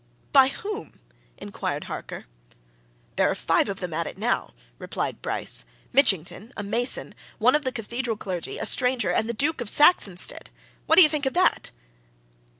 [0.33, 0.99] "By whom?"
[1.37, 2.25] inquired Harker.
[3.17, 5.63] "There are five of them at it, now," replied Bryce.
[5.93, 10.49] "Mitchington, a mason, one of the cathedral clergy, a stranger, and the Duke of Saxonsteade!
[10.87, 11.69] What do you think of that?"